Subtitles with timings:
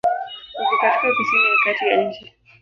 [0.63, 2.33] Uko katika kusini ya kati ya nchi.